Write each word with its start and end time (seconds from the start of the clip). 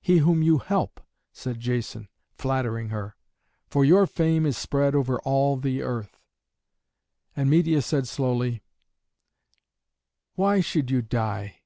"He 0.00 0.18
whom 0.18 0.42
you 0.42 0.58
help," 0.58 1.00
said 1.32 1.60
Jason, 1.60 2.08
flattering 2.32 2.88
her, 2.88 3.14
"for 3.68 3.84
your 3.84 4.04
fame 4.04 4.44
is 4.44 4.58
spread 4.58 4.96
over 4.96 5.20
all 5.20 5.56
the 5.56 5.80
earth." 5.80 6.18
And 7.36 7.48
Medeia 7.48 7.80
said 7.80 8.08
slowly, 8.08 8.64
"Why 10.34 10.58
should 10.58 10.90
you 10.90 11.02
die? 11.02 11.62